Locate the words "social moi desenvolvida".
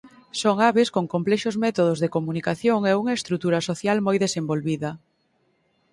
3.69-4.91